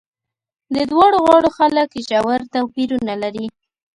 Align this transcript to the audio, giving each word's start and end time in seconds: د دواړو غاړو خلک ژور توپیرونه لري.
د 0.75 0.75
دواړو 0.91 1.17
غاړو 1.25 1.49
خلک 1.57 1.89
ژور 2.07 2.39
توپیرونه 2.53 3.13
لري. 3.23 3.45